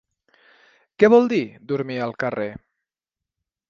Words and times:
Què 1.03 1.11
vol 1.15 1.29
dir 1.35 1.43
dormir 1.75 2.01
al 2.09 2.19
carrer? 2.25 2.53